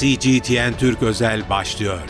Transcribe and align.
CGTN 0.00 0.72
Türk 0.78 1.02
Özel 1.02 1.50
başlıyor. 1.50 2.00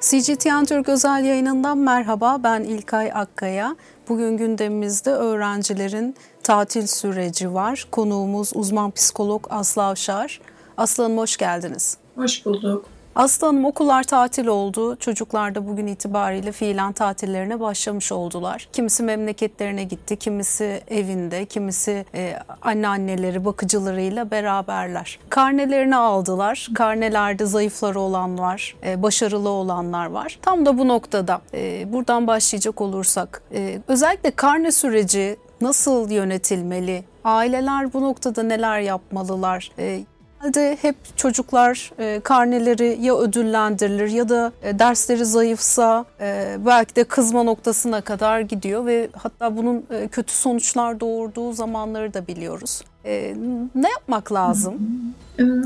CGTN 0.00 0.64
Türk 0.64 0.88
özel 0.88 1.24
yayınından 1.24 1.78
merhaba. 1.78 2.40
Ben 2.44 2.62
İlkay 2.62 3.12
Akkaya. 3.14 3.76
Bugün 4.08 4.36
gündemimizde 4.36 5.10
öğrencilerin 5.10 6.16
tatil 6.42 6.86
süreci 6.86 7.54
var. 7.54 7.86
Konuğumuz 7.90 8.50
uzman 8.54 8.90
psikolog 8.90 9.46
Aslı 9.50 9.84
Avşar. 9.84 10.40
Aslı 10.76 11.02
Hanım 11.02 11.18
hoş 11.18 11.36
geldiniz. 11.36 11.98
Hoş 12.16 12.46
bulduk. 12.46 12.95
Aslı 13.16 13.46
Hanım 13.46 13.64
okullar 13.64 14.02
tatil 14.02 14.46
oldu. 14.46 14.96
Çocuklar 14.96 15.54
da 15.54 15.68
bugün 15.68 15.86
itibariyle 15.86 16.52
fiilen 16.52 16.92
tatillerine 16.92 17.60
başlamış 17.60 18.12
oldular. 18.12 18.68
Kimisi 18.72 19.02
memleketlerine 19.02 19.84
gitti, 19.84 20.16
kimisi 20.16 20.82
evinde, 20.88 21.44
kimisi 21.44 22.04
e, 22.14 22.38
anneanneleri, 22.62 23.44
bakıcılarıyla 23.44 24.30
beraberler. 24.30 25.18
Karnelerini 25.28 25.96
aldılar. 25.96 26.68
Karnelerde 26.74 27.46
zayıfları 27.46 28.00
olan 28.00 28.38
var, 28.38 28.76
e, 28.86 29.02
başarılı 29.02 29.48
olanlar 29.48 30.06
var. 30.06 30.38
Tam 30.42 30.66
da 30.66 30.78
bu 30.78 30.88
noktada 30.88 31.40
e, 31.54 31.92
buradan 31.92 32.26
başlayacak 32.26 32.80
olursak 32.80 33.42
e, 33.54 33.80
özellikle 33.88 34.30
karne 34.30 34.72
süreci 34.72 35.36
nasıl 35.60 36.10
yönetilmeli? 36.10 37.04
Aileler 37.24 37.92
bu 37.92 38.02
noktada 38.02 38.42
neler 38.42 38.80
yapmalılar? 38.80 39.70
E, 39.78 40.04
Genelde 40.46 40.78
hep 40.82 40.96
çocuklar 41.16 41.92
e, 41.98 42.20
karneleri 42.20 42.98
ya 43.00 43.18
ödüllendirilir 43.18 44.08
ya 44.08 44.28
da 44.28 44.52
e, 44.62 44.78
dersleri 44.78 45.24
zayıfsa 45.24 46.04
e, 46.20 46.56
belki 46.66 46.96
de 46.96 47.04
kızma 47.04 47.42
noktasına 47.42 48.00
kadar 48.00 48.40
gidiyor 48.40 48.86
ve 48.86 49.08
hatta 49.16 49.56
bunun 49.56 49.86
e, 49.90 50.08
kötü 50.08 50.32
sonuçlar 50.32 51.00
doğurduğu 51.00 51.52
zamanları 51.52 52.14
da 52.14 52.26
biliyoruz. 52.26 52.82
E, 53.04 53.34
ne 53.74 53.90
yapmak 53.90 54.32
lazım? 54.32 54.74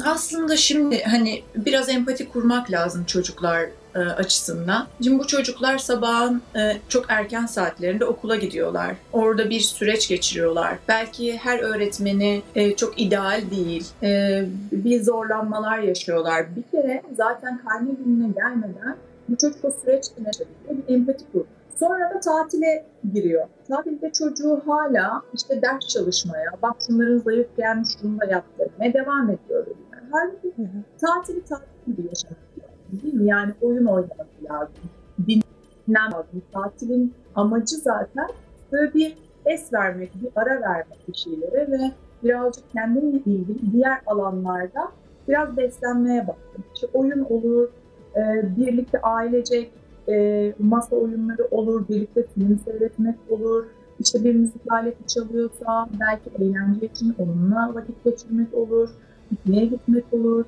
Aslında 0.04 0.56
şimdi 0.56 1.02
hani 1.02 1.42
biraz 1.56 1.88
empati 1.88 2.28
kurmak 2.28 2.70
lazım 2.70 3.04
çocuklar 3.04 3.66
e, 3.94 3.98
açısından. 3.98 4.86
Şimdi 5.02 5.18
bu 5.18 5.26
çocuklar 5.26 5.78
sabahın 5.78 6.42
e, 6.56 6.76
çok 6.88 7.04
erken 7.08 7.46
saatlerinde 7.46 8.04
okula 8.04 8.36
gidiyorlar. 8.36 8.96
Orada 9.12 9.50
bir 9.50 9.60
süreç 9.60 10.08
geçiriyorlar. 10.08 10.78
Belki 10.88 11.38
her 11.38 11.58
öğretmeni 11.58 12.42
e, 12.54 12.76
çok 12.76 13.00
ideal 13.00 13.42
değil. 13.50 13.88
E, 14.02 14.42
bir 14.72 15.02
zorlanmalar 15.02 15.78
yaşıyorlar. 15.78 16.46
Bir 16.56 16.62
kere 16.62 17.02
zaten 17.16 17.60
karne 17.64 17.90
gününe 18.04 18.32
gelmeden 18.32 18.96
bu 19.28 19.36
çocuk 19.36 19.64
o 19.64 19.70
süreç 19.70 20.06
içinde 20.06 20.30
bir 20.70 20.94
empati 20.94 21.24
kur. 21.32 21.44
Sonra 21.80 22.14
da 22.14 22.20
tatile 22.20 22.84
giriyor. 23.12 23.46
Tatilde 23.68 24.12
çocuğu 24.12 24.62
hala 24.66 25.22
işte 25.34 25.62
ders 25.62 25.88
çalışmaya, 25.88 26.50
bak 26.62 26.76
şunların 26.86 27.18
zayıf 27.18 27.56
gelmiş 27.56 27.88
durumda 28.02 28.24
yaptırmaya 28.24 28.94
devam 28.94 29.30
ediyor. 29.30 29.66
Yani. 29.66 30.04
Halbuki 30.12 30.54
tatili 31.00 31.44
tatil 31.44 31.66
gibi 31.86 32.08
yaşamak 32.08 32.49
değil 32.92 33.14
mi? 33.14 33.26
Yani 33.26 33.52
oyun 33.60 33.86
oynamak 33.86 34.28
lazım. 34.50 34.74
Dinlenmek 35.18 36.14
lazım. 36.14 36.42
Tatilin 36.52 37.14
amacı 37.34 37.76
zaten 37.76 38.28
böyle 38.72 38.94
bir 38.94 39.16
es 39.46 39.72
vermek, 39.72 40.10
bir 40.22 40.28
ara 40.36 40.60
vermek 40.60 41.08
bir 41.08 41.14
şeylere 41.14 41.70
ve 41.70 41.92
birazcık 42.24 42.72
kendinle 42.72 43.16
ilgili 43.16 43.72
diğer 43.72 44.00
alanlarda 44.06 44.88
biraz 45.28 45.56
beslenmeye 45.56 46.26
bakın. 46.28 46.64
İşte 46.74 46.86
oyun 46.92 47.26
olur, 47.30 47.68
e, 48.16 48.56
birlikte 48.56 49.00
ailecek 49.00 49.70
e, 50.08 50.54
masa 50.58 50.96
oyunları 50.96 51.48
olur, 51.50 51.88
birlikte 51.88 52.26
film 52.26 52.58
seyretmek 52.64 53.16
olur. 53.30 53.64
İşte 54.00 54.24
bir 54.24 54.34
müzik 54.34 54.72
aleti 54.72 55.06
çalıyorsa 55.06 55.88
belki 56.00 56.44
eğlence 56.44 56.86
için 56.86 57.14
onunla 57.18 57.74
vakit 57.74 58.04
geçirmek 58.04 58.54
olur, 58.54 58.88
pikniğe 59.30 59.66
gitmek 59.66 60.04
olur. 60.12 60.44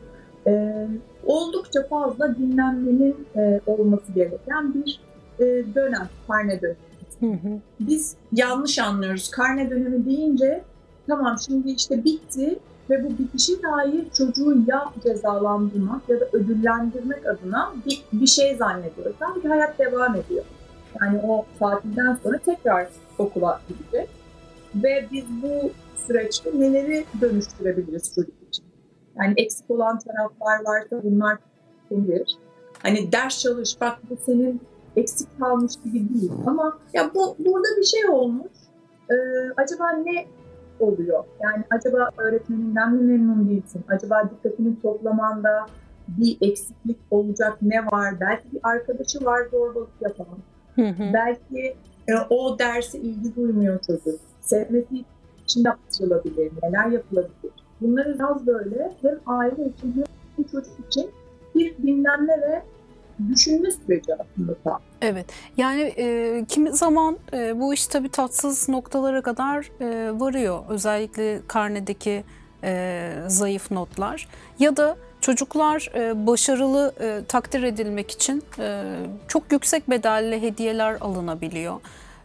E, 0.46 0.86
oldukça 1.26 1.86
fazla 1.88 2.36
dinlenmenin 2.36 3.26
e, 3.36 3.60
olması 3.66 4.12
gereken 4.12 4.74
bir 4.74 5.00
e, 5.38 5.44
dönem, 5.74 6.08
karne 6.28 6.60
dönemi. 6.60 6.76
Biz 7.80 8.16
yanlış 8.32 8.78
anlıyoruz. 8.78 9.30
Karne 9.30 9.70
dönemi 9.70 10.06
deyince 10.06 10.64
tamam 11.06 11.36
şimdi 11.46 11.70
işte 11.70 12.04
bitti 12.04 12.58
ve 12.90 13.04
bu 13.04 13.18
bitişe 13.18 13.52
dair 13.62 14.10
çocuğu 14.18 14.56
ya 14.66 14.92
cezalandırmak 15.02 16.08
ya 16.08 16.20
da 16.20 16.24
ödüllendirmek 16.32 17.26
adına 17.26 17.72
bir, 17.86 18.04
bir 18.12 18.26
şey 18.26 18.56
zannediyoruz. 18.56 19.16
Sanki 19.18 19.48
hayat 19.48 19.78
devam 19.78 20.16
ediyor. 20.16 20.44
Yani 21.00 21.20
o 21.24 21.46
tatilden 21.58 22.18
sonra 22.22 22.38
tekrar 22.38 22.88
okula 23.18 23.60
gidecek. 23.68 24.08
Ve 24.74 25.08
biz 25.12 25.24
bu 25.42 25.70
süreçte 26.06 26.50
neleri 26.54 27.04
dönüştürebiliriz 27.20 28.14
çocuk? 28.14 28.41
Yani 29.16 29.34
eksik 29.36 29.70
olan 29.70 29.98
taraflar 29.98 30.64
varsa 30.64 31.02
bunlar 31.02 31.38
konulur. 31.88 32.26
Hani 32.82 33.12
ders 33.12 33.40
çalış, 33.40 33.80
bak 33.80 33.98
bu 34.10 34.16
senin 34.26 34.60
eksik 34.96 35.28
kalmış 35.40 35.72
gibi 35.84 36.14
değil. 36.14 36.32
Ama 36.46 36.78
ya 36.92 37.10
bu 37.14 37.36
burada 37.38 37.68
bir 37.78 37.84
şey 37.84 38.08
olmuş. 38.08 38.52
Ee, 39.10 39.14
acaba 39.56 39.90
ne 39.92 40.26
oluyor? 40.80 41.24
Yani 41.42 41.64
acaba 41.70 42.10
öğretmeninden 42.16 42.94
mi 42.94 43.02
memnun 43.02 43.48
değilsin? 43.48 43.84
Acaba 43.88 44.30
dikkatini 44.30 44.82
toplamanda 44.82 45.66
bir 46.08 46.36
eksiklik 46.40 46.98
olacak 47.10 47.58
ne 47.62 47.86
var? 47.86 48.20
Belki 48.20 48.52
bir 48.52 48.60
arkadaşı 48.62 49.24
var 49.24 49.40
zorbalık 49.50 49.88
yapan. 50.00 50.26
Belki 51.12 51.76
e, 52.08 52.12
o 52.30 52.58
derse 52.58 52.98
ilgi 52.98 53.36
duymuyor 53.36 53.78
çocuk. 53.78 54.20
Sevmesi 54.40 55.04
için 55.44 55.64
de 55.64 55.68
yapılabilir, 55.68 56.52
neler 56.62 56.86
yapılabilir? 56.86 57.52
Bunları 57.82 58.14
biraz 58.14 58.46
böyle 58.46 58.92
hem 59.02 59.18
aile 59.26 59.68
için 59.68 60.04
hem 60.36 60.44
çocuk 60.44 60.86
için 60.86 61.10
bir 61.54 61.76
dinlenme 61.76 62.40
ve 62.40 62.62
düşünme 63.28 63.70
süreci 63.70 64.14
aslında. 64.14 64.80
Evet 65.02 65.26
yani 65.56 65.80
e, 65.80 66.44
kimi 66.48 66.72
zaman 66.72 67.18
e, 67.32 67.60
bu 67.60 67.74
iş 67.74 67.86
tabii 67.86 68.08
tatsız 68.08 68.68
noktalara 68.68 69.22
kadar 69.22 69.70
e, 69.80 70.20
varıyor. 70.20 70.62
Özellikle 70.68 71.40
karnedeki 71.48 72.24
e, 72.64 73.12
zayıf 73.26 73.70
notlar 73.70 74.28
ya 74.58 74.76
da 74.76 74.96
çocuklar 75.20 75.90
e, 75.94 76.26
başarılı 76.26 76.92
e, 77.00 77.20
takdir 77.28 77.62
edilmek 77.62 78.10
için 78.10 78.42
e, 78.58 78.84
çok 79.28 79.52
yüksek 79.52 79.90
bedelli 79.90 80.42
hediyeler 80.42 80.96
alınabiliyor. 81.00 81.80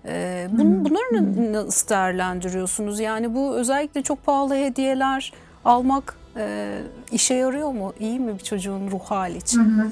E, 0.06 0.48
bun, 0.52 0.86
bunları 0.86 1.54
nasıl 1.54 1.90
değerlendiriyorsunuz? 1.90 3.00
Yani 3.00 3.36
bu 3.36 3.56
özellikle 3.56 4.04
çok 4.04 4.26
pahalı 4.26 4.56
hediyeler 4.56 5.34
almak 5.68 6.18
e, 6.38 6.78
işe 7.12 7.34
yarıyor 7.34 7.72
mu? 7.72 7.94
İyi 8.00 8.20
mi 8.20 8.34
bir 8.40 8.44
çocuğun 8.44 8.92
ruh 8.92 9.04
hali 9.04 9.38
için? 9.38 9.60
Hı 9.60 9.82
hı. 9.82 9.92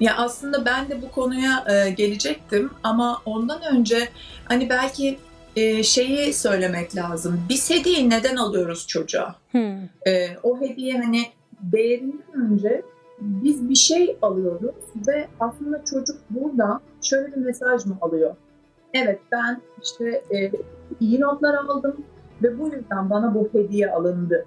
ya 0.00 0.16
aslında 0.16 0.64
ben 0.64 0.88
de 0.88 1.02
bu 1.02 1.10
konuya 1.10 1.64
e, 1.68 1.90
gelecektim 1.90 2.70
ama 2.82 3.22
ondan 3.24 3.62
önce 3.62 4.08
hani 4.44 4.68
belki 4.68 5.18
e, 5.56 5.82
şeyi 5.82 6.34
söylemek 6.34 6.96
lazım. 6.96 7.40
Biz 7.48 7.70
hediyeyi 7.70 8.10
neden 8.10 8.36
alıyoruz 8.36 8.86
çocuğa? 8.86 9.34
Hmm. 9.50 9.82
E, 10.06 10.36
o 10.42 10.60
hediye 10.60 10.98
hani 10.98 11.22
değerinden 11.60 12.50
önce 12.50 12.82
biz 13.20 13.68
bir 13.68 13.74
şey 13.74 14.16
alıyoruz 14.22 14.74
ve 15.08 15.28
aslında 15.40 15.84
çocuk 15.84 16.16
burada 16.30 16.80
şöyle 17.02 17.36
bir 17.36 17.40
mesaj 17.40 17.86
mı 17.86 17.98
alıyor? 18.00 18.36
Evet 18.94 19.20
ben 19.32 19.60
işte 19.82 20.22
e, 20.34 20.50
iyi 21.00 21.20
notlar 21.20 21.54
aldım 21.54 21.96
ve 22.42 22.58
bu 22.58 22.68
yüzden 22.68 23.10
bana 23.10 23.34
bu 23.34 23.48
hediye 23.52 23.90
alındı 23.90 24.46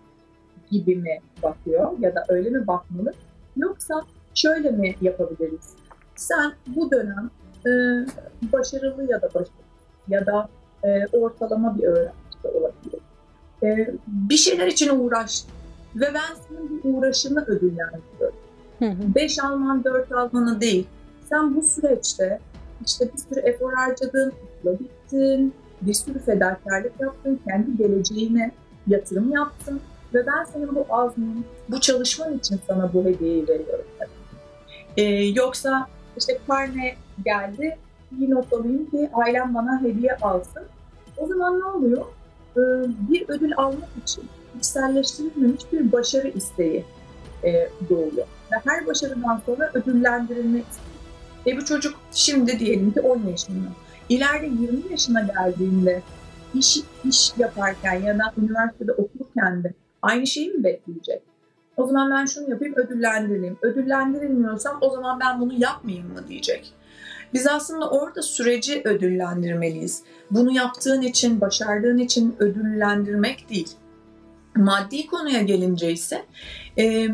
gibi 0.72 0.96
mi 0.96 1.20
bakıyor 1.44 2.00
ya 2.00 2.16
da 2.16 2.26
öyle 2.28 2.50
mi 2.50 2.68
bakmalı? 2.68 3.14
Yoksa 3.58 4.02
şöyle 4.34 4.72
mi 4.72 4.96
yapabiliriz? 5.02 5.74
Sen 6.16 6.54
bu 6.68 6.92
dönem 6.92 7.30
e, 7.66 7.72
başarılı 8.54 9.12
ya 9.12 9.22
da 9.22 9.28
başarılı 9.28 9.64
ya 10.08 10.26
da 10.26 10.50
e, 10.84 11.18
ortalama 11.18 11.78
bir 11.78 11.84
öğrenci 11.84 12.44
de 12.44 12.48
olabilir. 12.48 13.00
E, 13.64 13.94
bir 14.08 14.38
şeyler 14.38 14.68
için 14.68 15.00
uğraştın 15.00 15.52
ve 15.96 16.06
ben 16.14 16.36
senin 16.48 16.84
bu 16.84 16.98
uğraşını 16.98 17.46
ödüllendiriyorum. 17.48 18.36
Beş 19.16 19.40
alman, 19.40 19.84
dört 19.84 20.12
almanı 20.12 20.62
değil. 20.62 20.88
Sen 21.30 21.56
bu 21.56 21.62
süreçte 21.62 22.40
işte 22.86 23.10
bir 23.14 23.18
sürü 23.18 23.40
efor 23.40 23.74
harcadın, 23.74 24.34
okula 24.60 24.74
gittin, 24.74 25.54
bir 25.88 25.94
sürü 25.94 26.20
fedakarlık 26.20 26.94
yaptın, 27.00 27.40
kendi 27.48 27.78
geleceğine 27.78 28.52
yatırım 28.88 29.32
yaptın 29.32 29.82
ve 30.14 30.28
ben 30.28 30.44
senin 30.44 30.76
bu 30.76 30.86
azmin, 30.90 31.46
bu 31.70 31.80
çalışman 31.80 32.38
için 32.38 32.60
sana 32.68 32.94
bu 32.94 33.06
hediyeyi 33.06 33.48
veriyorum. 33.48 33.86
Ee, 34.98 35.04
yoksa 35.26 35.88
işte 36.18 36.40
karne 36.48 36.96
geldi, 37.26 37.78
iyi 38.20 38.32
not 38.32 38.54
alayım 38.54 38.90
ki 38.90 39.10
ailem 39.14 39.56
bana 39.56 39.82
hediye 39.82 40.16
alsın. 40.16 40.64
O 41.18 41.28
zaman 41.28 41.60
ne 41.60 41.66
oluyor? 41.66 42.06
Ee, 42.58 42.60
bir 43.10 43.30
ödül 43.30 43.52
almak 43.58 43.90
için 44.04 44.24
içselleştirilmemiş 44.58 45.64
bir 45.72 45.92
başarı 45.92 46.28
isteği 46.28 46.86
e, 47.44 47.70
doğuyor. 47.90 48.28
Ve 48.52 48.56
her 48.66 48.88
başarıdan 48.88 49.42
sonra 49.46 49.72
ödüllendirilmek 49.74 50.66
istiyor. 50.72 50.94
E 51.48 51.58
bu 51.58 51.66
çocuk 51.66 51.96
şimdi 52.12 52.60
diyelim 52.60 52.92
ki 52.92 53.02
10 53.02 53.22
yaşında. 53.30 53.68
İleride 54.10 54.46
20 54.46 54.92
yaşına 54.92 55.22
geldiğinde 55.22 56.02
iş, 56.54 56.80
iş 57.06 57.34
yaparken 57.38 57.94
ya 57.94 58.20
da 58.20 58.34
üniversitede 58.38 58.92
okurken 58.92 59.64
de 59.64 59.74
aynı 60.02 60.28
şeyi 60.28 60.50
mi 60.50 60.64
bekleyecek? 60.64 61.22
O 61.78 61.88
zaman 61.88 62.12
ben 62.12 62.26
şunu 62.26 62.50
yapayım 62.50 62.76
ödüllendirileyim. 62.76 63.58
Ödüllendirilmiyorsam 63.62 64.78
o 64.82 64.90
zaman 64.90 65.20
ben 65.20 65.42
bunu 65.42 65.54
yapmayayım 65.58 66.14
mı 66.14 66.28
diyecek. 66.28 66.74
Biz 67.34 67.48
aslında 67.48 67.90
orada 67.90 68.22
süreci 68.22 68.82
ödüllendirmeliyiz. 68.86 70.04
Bunu 70.32 70.52
yaptığın 70.52 71.02
için, 71.02 71.42
başardığın 71.42 71.98
için 71.98 72.36
ödüllendirmek 72.40 73.50
değil. 73.50 73.70
Maddi 74.56 75.08
konuya 75.08 75.42
gelince 75.42 75.92
ise 75.92 76.26
e, 76.78 77.08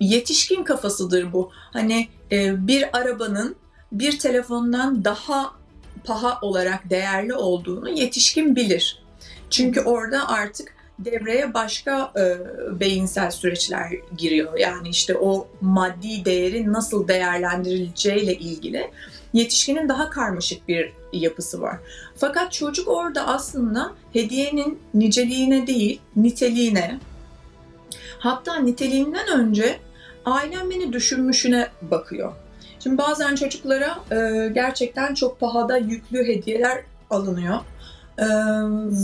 yetişkin 0.00 0.64
kafasıdır 0.64 1.32
bu. 1.32 1.50
Hani 1.52 2.08
e, 2.32 2.66
bir 2.66 2.98
arabanın 2.98 3.56
bir 3.92 4.18
telefondan 4.18 5.04
daha 5.04 5.57
paha 6.04 6.38
olarak 6.42 6.90
değerli 6.90 7.34
olduğunu 7.34 7.90
yetişkin 7.90 8.56
bilir. 8.56 9.02
Çünkü 9.50 9.80
orada 9.80 10.28
artık 10.28 10.74
devreye 10.98 11.54
başka 11.54 12.12
e, 12.16 12.36
beyinsel 12.80 13.30
süreçler 13.30 13.92
giriyor. 14.16 14.58
Yani 14.58 14.88
işte 14.88 15.16
o 15.16 15.48
maddi 15.60 16.24
değerin 16.24 16.72
nasıl 16.72 17.08
değerlendirileceğiyle 17.08 18.34
ilgili 18.34 18.90
yetişkinin 19.32 19.88
daha 19.88 20.10
karmaşık 20.10 20.68
bir 20.68 20.92
yapısı 21.12 21.60
var. 21.60 21.76
Fakat 22.16 22.52
çocuk 22.52 22.88
orada 22.88 23.26
aslında 23.26 23.92
hediyenin 24.12 24.78
niceliğine 24.94 25.66
değil, 25.66 26.00
niteliğine, 26.16 26.98
hatta 28.18 28.56
niteliğinden 28.56 29.28
önce 29.38 29.78
ailem 30.24 30.70
beni 30.70 30.92
düşünmüşüne 30.92 31.68
bakıyor. 31.82 32.32
Şimdi 32.82 32.98
bazen 32.98 33.34
çocuklara 33.34 33.98
e, 34.10 34.48
gerçekten 34.48 35.14
çok 35.14 35.40
pahada 35.40 35.76
yüklü 35.76 36.26
hediyeler 36.26 36.82
alınıyor. 37.10 37.56
E, 38.18 38.26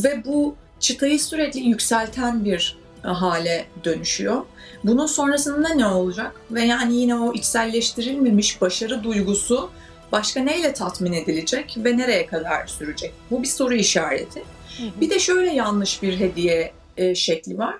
ve 0.04 0.24
bu 0.24 0.54
çıtayı 0.80 1.20
sürekli 1.20 1.60
yükselten 1.60 2.44
bir 2.44 2.76
hale 3.02 3.66
dönüşüyor. 3.84 4.42
Bunun 4.84 5.06
sonrasında 5.06 5.68
ne 5.68 5.86
olacak? 5.86 6.40
Ve 6.50 6.62
yani 6.62 6.96
yine 6.96 7.14
o 7.14 7.32
içselleştirilmemiş 7.32 8.60
başarı 8.60 9.04
duygusu 9.04 9.70
başka 10.12 10.40
neyle 10.40 10.72
tatmin 10.72 11.12
edilecek 11.12 11.76
ve 11.76 11.96
nereye 11.96 12.26
kadar 12.26 12.66
sürecek? 12.66 13.14
Bu 13.30 13.42
bir 13.42 13.48
soru 13.48 13.74
işareti. 13.74 14.40
Hı 14.78 14.82
hı. 14.82 15.00
Bir 15.00 15.10
de 15.10 15.18
şöyle 15.18 15.50
yanlış 15.52 16.02
bir 16.02 16.20
hediye 16.20 16.72
e, 16.96 17.14
şekli 17.14 17.58
var. 17.58 17.74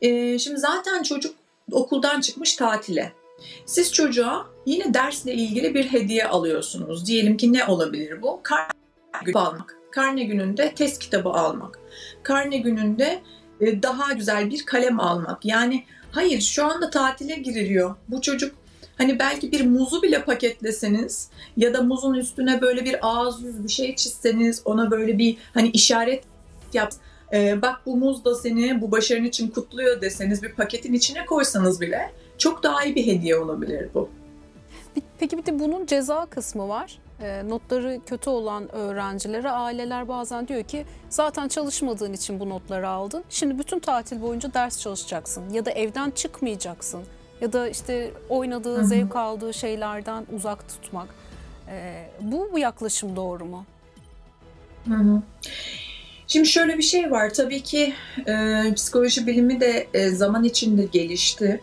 E, 0.00 0.38
şimdi 0.38 0.60
zaten 0.60 1.02
çocuk 1.02 1.34
okuldan 1.72 2.20
çıkmış 2.20 2.56
tatile. 2.56 3.12
Siz 3.66 3.92
çocuğa 3.92 4.46
yine 4.66 4.94
dersle 4.94 5.34
ilgili 5.34 5.74
bir 5.74 5.84
hediye 5.84 6.26
alıyorsunuz. 6.26 7.06
Diyelim 7.06 7.36
ki 7.36 7.52
ne 7.52 7.64
olabilir 7.64 8.22
bu? 8.22 8.40
Karne 8.42 8.68
günü 9.24 9.38
almak. 9.38 9.76
Karne 9.90 10.24
gününde 10.24 10.74
test 10.74 10.98
kitabı 10.98 11.28
almak. 11.28 11.78
Karne 12.22 12.56
gününde 12.56 13.22
e, 13.60 13.82
daha 13.82 14.12
güzel 14.12 14.50
bir 14.50 14.66
kalem 14.66 15.00
almak. 15.00 15.44
Yani 15.44 15.84
hayır 16.12 16.40
şu 16.40 16.64
anda 16.64 16.90
tatile 16.90 17.34
giriliyor. 17.34 17.96
Bu 18.08 18.20
çocuk 18.20 18.54
hani 18.98 19.18
belki 19.18 19.52
bir 19.52 19.66
muzu 19.66 20.02
bile 20.02 20.24
paketleseniz 20.24 21.30
ya 21.56 21.74
da 21.74 21.82
muzun 21.82 22.14
üstüne 22.14 22.60
böyle 22.60 22.84
bir 22.84 22.96
ağız 23.02 23.42
yüz 23.42 23.64
bir 23.64 23.68
şey 23.68 23.96
çizseniz 23.96 24.62
ona 24.64 24.90
böyle 24.90 25.18
bir 25.18 25.36
hani 25.54 25.70
işaret 25.70 26.24
yap. 26.72 26.92
Ee, 27.32 27.62
bak 27.62 27.80
bu 27.86 27.96
muz 27.96 28.24
da 28.24 28.34
seni 28.34 28.80
bu 28.80 28.90
başarın 28.90 29.24
için 29.24 29.48
kutluyor 29.48 30.00
deseniz 30.00 30.42
bir 30.42 30.52
paketin 30.52 30.92
içine 30.92 31.26
koysanız 31.26 31.80
bile 31.80 32.12
çok 32.38 32.62
daha 32.62 32.84
iyi 32.84 32.94
bir 32.94 33.06
hediye 33.06 33.36
olabilir 33.36 33.88
bu. 33.94 34.10
Peki 35.18 35.38
bir 35.38 35.46
de 35.46 35.58
bunun 35.58 35.86
ceza 35.86 36.26
kısmı 36.26 36.68
var. 36.68 36.98
E, 37.20 37.48
notları 37.48 38.00
kötü 38.06 38.30
olan 38.30 38.74
öğrencilere 38.74 39.50
aileler 39.50 40.08
bazen 40.08 40.48
diyor 40.48 40.62
ki 40.62 40.86
zaten 41.08 41.48
çalışmadığın 41.48 42.12
için 42.12 42.40
bu 42.40 42.48
notları 42.48 42.88
aldın. 42.88 43.24
Şimdi 43.30 43.58
bütün 43.58 43.78
tatil 43.78 44.22
boyunca 44.22 44.54
ders 44.54 44.80
çalışacaksın 44.80 45.50
ya 45.50 45.64
da 45.64 45.70
evden 45.70 46.10
çıkmayacaksın 46.10 47.02
ya 47.40 47.52
da 47.52 47.68
işte 47.68 48.10
oynadığı, 48.28 48.76
Hı-hı. 48.76 48.84
zevk 48.84 49.16
aldığı 49.16 49.54
şeylerden 49.54 50.26
uzak 50.36 50.68
tutmak. 50.68 51.08
E, 51.68 52.08
bu 52.20 52.48
bu 52.52 52.58
yaklaşım 52.58 53.16
doğru 53.16 53.44
mu? 53.44 53.64
Hı-hı. 54.88 55.22
Şimdi 56.26 56.48
şöyle 56.48 56.78
bir 56.78 56.82
şey 56.82 57.10
var. 57.10 57.34
Tabii 57.34 57.62
ki 57.62 57.94
e, 58.26 58.62
psikoloji 58.74 59.26
bilimi 59.26 59.60
de 59.60 59.86
e, 59.94 60.10
zaman 60.10 60.44
içinde 60.44 60.84
gelişti. 60.84 61.60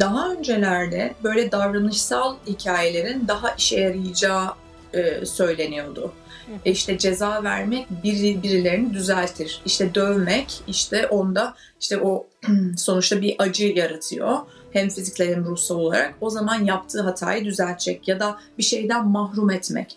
Daha 0.00 0.32
öncelerde 0.32 1.14
böyle 1.24 1.52
davranışsal 1.52 2.36
hikayelerin 2.46 3.28
daha 3.28 3.50
işe 3.50 3.80
yarayacağı 3.80 4.54
e, 4.94 5.26
söyleniyordu. 5.26 6.12
E 6.64 6.70
işte 6.70 6.98
ceza 6.98 7.44
vermek 7.44 7.86
biri, 8.04 8.42
birilerini 8.42 8.94
düzeltir. 8.94 9.62
İşte 9.64 9.94
dövmek 9.94 10.60
işte 10.66 11.06
onda 11.06 11.54
işte 11.80 11.98
o 11.98 12.26
sonuçta 12.76 13.20
bir 13.20 13.36
acı 13.38 13.66
yaratıyor. 13.66 14.38
Hem 14.72 14.88
fiziksel 14.88 15.34
hem 15.34 15.44
ruhsal 15.44 15.76
olarak. 15.76 16.14
O 16.20 16.30
zaman 16.30 16.64
yaptığı 16.64 17.02
hatayı 17.02 17.44
düzeltecek 17.44 18.08
ya 18.08 18.20
da 18.20 18.38
bir 18.58 18.62
şeyden 18.62 19.08
mahrum 19.08 19.50
etmek. 19.50 19.96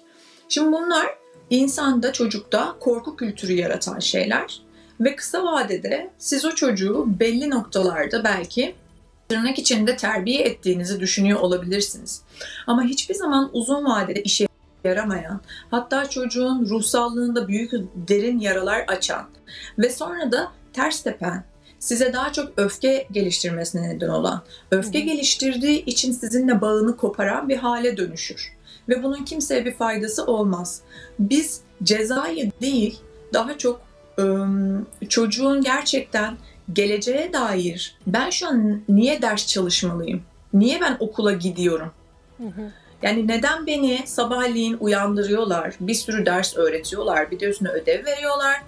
Şimdi 0.49 0.71
bunlar 0.71 1.22
insanda 1.49 2.13
çocukta 2.13 2.75
korku 2.79 3.15
kültürü 3.15 3.53
yaratan 3.53 3.99
şeyler 3.99 4.61
ve 4.99 5.15
kısa 5.15 5.43
vadede 5.43 6.09
siz 6.17 6.45
o 6.45 6.51
çocuğu 6.51 7.05
belli 7.19 7.49
noktalarda 7.49 8.23
belki 8.23 8.75
tırnak 9.29 9.59
içinde 9.59 9.97
terbiye 9.97 10.41
ettiğinizi 10.41 10.99
düşünüyor 10.99 11.39
olabilirsiniz. 11.39 12.21
Ama 12.67 12.83
hiçbir 12.83 13.15
zaman 13.15 13.49
uzun 13.53 13.85
vadede 13.85 14.23
işe 14.23 14.47
yaramayan, 14.83 15.41
hatta 15.71 16.09
çocuğun 16.09 16.69
ruhsallığında 16.69 17.47
büyük 17.47 17.71
derin 17.95 18.39
yaralar 18.39 18.85
açan 18.87 19.25
ve 19.79 19.89
sonra 19.89 20.31
da 20.31 20.51
ters 20.73 21.03
tepen, 21.03 21.43
size 21.79 22.13
daha 22.13 22.31
çok 22.31 22.53
öfke 22.57 23.07
geliştirmesine 23.11 23.89
neden 23.89 24.09
olan, 24.09 24.43
öfke 24.71 24.99
geliştirdiği 24.99 25.85
için 25.85 26.11
sizinle 26.11 26.61
bağını 26.61 26.97
koparan 26.97 27.49
bir 27.49 27.57
hale 27.57 27.97
dönüşür. 27.97 28.53
Ve 28.89 29.03
bunun 29.03 29.25
kimseye 29.25 29.65
bir 29.65 29.75
faydası 29.75 30.25
olmaz. 30.25 30.81
Biz 31.19 31.61
cezayı 31.83 32.51
değil, 32.61 32.99
daha 33.33 33.57
çok 33.57 33.81
çocuğun 35.09 35.61
gerçekten 35.61 36.37
geleceğe 36.73 37.33
dair 37.33 37.95
ben 38.07 38.29
şu 38.29 38.47
an 38.47 38.81
niye 38.89 39.21
ders 39.21 39.47
çalışmalıyım? 39.47 40.21
Niye 40.53 40.81
ben 40.81 40.97
okula 40.99 41.33
gidiyorum? 41.33 41.91
Hı 42.37 42.43
hı. 42.43 42.71
Yani 43.01 43.27
neden 43.27 43.67
beni 43.67 44.01
sabahleyin 44.05 44.77
uyandırıyorlar, 44.79 45.73
bir 45.79 45.93
sürü 45.93 46.25
ders 46.25 46.57
öğretiyorlar, 46.57 47.31
bir 47.31 47.39
de 47.39 47.45
üstüne 47.45 47.69
ödev 47.69 48.05
veriyorlar, 48.05 48.61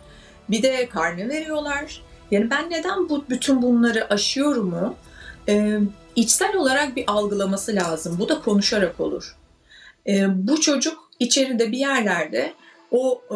bir 0.50 0.64
de 0.64 0.90
karne 0.90 1.30
veriyorlar. 1.30 2.02
Yani 2.32 2.50
ben 2.50 2.70
neden 2.70 3.10
bu 3.10 3.26
bütün 3.30 3.62
bunları 3.62 4.14
aşıyorum 4.14 4.70
mu? 4.70 4.96
Ee, 5.50 5.80
içsel 6.16 6.56
olarak 6.56 6.96
bir 6.96 7.04
algılaması 7.08 7.76
lazım. 7.76 8.18
Bu 8.20 8.30
da 8.30 8.42
konuşarak 8.42 9.00
olur. 9.00 9.36
Ee, 10.08 10.48
bu 10.48 10.62
çocuk 10.62 11.12
içeride 11.20 11.72
bir 11.72 11.78
yerlerde 11.78 12.54
o 12.92 13.22
e, 13.32 13.36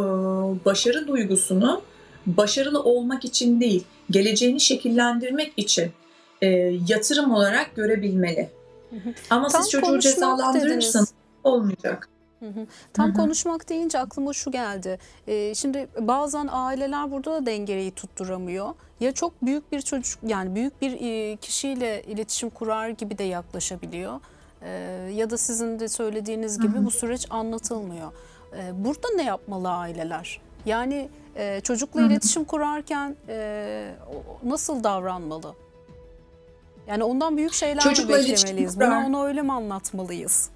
başarı 0.66 1.08
duygusunu 1.08 1.82
başarılı 2.26 2.84
olmak 2.84 3.26
için 3.26 3.62
değil, 3.62 3.84
geleceğini 4.10 4.60
şekillendirmek 4.60 5.54
için 5.58 5.92
e, 6.42 6.48
yatırım 6.88 7.32
olarak 7.32 7.76
görebilmeli. 7.76 8.50
Ama 9.30 9.48
Tam 9.48 9.62
siz 9.62 9.72
çocuğu 9.72 10.00
cezalandırırsanız 10.00 11.14
olmayacak. 11.44 12.10
Tam 12.94 13.08
hı 13.08 13.12
hı. 13.12 13.14
konuşmak 13.14 13.70
deyince 13.70 14.00
aklıma 14.00 14.34
şu 14.34 14.52
geldi. 14.52 15.00
Ee, 15.28 15.56
şimdi 15.56 15.88
bazen 16.00 16.48
aileler 16.52 17.12
burada 17.12 17.32
da 17.32 17.46
dengeyi 17.46 17.92
tutturamıyor. 17.92 18.74
Ya 19.00 19.12
çok 19.12 19.42
büyük 19.42 19.72
bir 19.72 19.82
çocuk 19.82 20.20
yani 20.24 20.56
büyük 20.56 20.82
bir 20.82 20.92
e, 21.02 21.36
kişiyle 21.36 22.04
iletişim 22.04 22.50
kurar 22.50 22.90
gibi 22.90 23.18
de 23.18 23.24
yaklaşabiliyor. 23.24 24.20
Ee, 24.62 24.70
ya 25.16 25.30
da 25.30 25.38
sizin 25.38 25.80
de 25.80 25.88
söylediğiniz 25.88 26.60
gibi 26.60 26.76
hı 26.76 26.80
hı. 26.80 26.86
bu 26.86 26.92
süreç 26.92 27.28
anlatılmıyor. 27.30 28.12
Ee, 28.58 28.72
burada 28.74 29.08
ne 29.16 29.24
yapmalı 29.24 29.70
aileler? 29.70 30.42
Yani 30.66 31.10
e, 31.36 31.62
çocukla 31.64 32.02
hı 32.02 32.06
hı. 32.06 32.08
iletişim 32.08 32.44
kurarken 32.44 33.16
e, 33.28 33.92
nasıl 34.44 34.84
davranmalı? 34.84 35.56
Yani 36.88 37.04
ondan 37.04 37.38
büyük 37.38 37.54
şeyler 37.54 37.80
Çocukla 37.80 38.18
mi 38.18 38.24
beklemeliyiz? 38.24 38.80
Buna 38.80 39.06
onu 39.08 39.26
öyle 39.26 39.42
mi 39.42 39.54
anlatmalıyız? 39.54 40.50